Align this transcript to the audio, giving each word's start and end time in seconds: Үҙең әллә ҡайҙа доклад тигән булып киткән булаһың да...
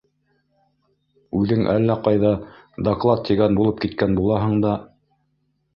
Үҙең 1.41 1.61
әллә 1.75 1.97
ҡайҙа 2.09 2.33
доклад 2.89 3.25
тигән 3.29 3.61
булып 3.61 3.87
киткән 3.87 4.21
булаһың 4.23 4.59
да... 4.67 4.79